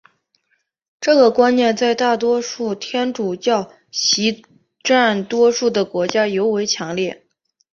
[0.99, 3.61] 这个观念在大多数天主教
[3.91, 4.47] 徒
[4.81, 7.23] 占多数的国家尤为强烈。